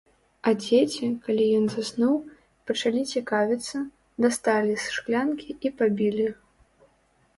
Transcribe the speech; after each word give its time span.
А 0.49 0.51
дзеці, 0.61 1.09
калі 1.25 1.45
ён 1.57 1.65
заснуў, 1.73 2.15
пачалі 2.71 3.01
цікавіцца, 3.19 3.77
дасталі 4.25 4.73
з 4.85 4.99
шклянкі 4.99 5.49
і 5.69 5.77
пабілі. 5.83 6.27